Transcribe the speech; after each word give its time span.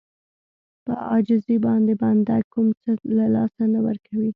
په 0.85 0.93
عاجزي 1.09 1.57
باندې 1.65 1.93
بنده 2.01 2.37
کوم 2.51 2.67
څه 2.81 2.91
له 3.17 3.25
لاسه 3.35 3.63
نه 3.73 3.79
ورکوي. 3.87 4.29